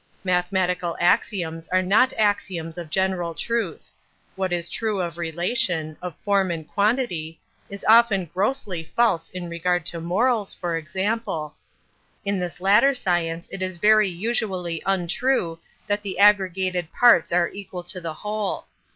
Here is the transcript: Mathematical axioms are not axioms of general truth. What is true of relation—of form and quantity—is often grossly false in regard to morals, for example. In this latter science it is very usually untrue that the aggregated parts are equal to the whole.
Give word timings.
Mathematical 0.23 0.97
axioms 0.99 1.67
are 1.67 1.83
not 1.83 2.11
axioms 2.13 2.79
of 2.79 2.89
general 2.89 3.35
truth. 3.35 3.91
What 4.35 4.51
is 4.51 4.67
true 4.67 4.99
of 4.99 5.19
relation—of 5.19 6.15
form 6.25 6.49
and 6.49 6.67
quantity—is 6.67 7.85
often 7.87 8.25
grossly 8.25 8.83
false 8.83 9.29
in 9.29 9.47
regard 9.47 9.85
to 9.85 10.01
morals, 10.01 10.55
for 10.55 10.75
example. 10.75 11.53
In 12.25 12.39
this 12.39 12.59
latter 12.59 12.95
science 12.95 13.47
it 13.49 13.61
is 13.61 13.77
very 13.77 14.09
usually 14.09 14.81
untrue 14.87 15.59
that 15.85 16.01
the 16.01 16.17
aggregated 16.17 16.91
parts 16.91 17.31
are 17.31 17.49
equal 17.49 17.83
to 17.83 18.01
the 18.01 18.13
whole. 18.15 18.65